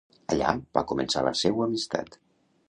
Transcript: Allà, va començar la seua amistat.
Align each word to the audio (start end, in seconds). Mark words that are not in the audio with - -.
Allà, 0.35 0.53
va 0.77 0.83
començar 0.93 1.23
la 1.27 1.35
seua 1.43 1.69
amistat. 1.69 2.19